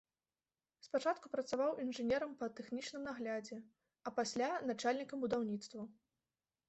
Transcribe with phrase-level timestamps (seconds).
[0.85, 3.57] Спачатку працаваў інжынерам па тэхнічным наглядзе,
[4.09, 5.85] а пасля начальнікам будаўніцтваў.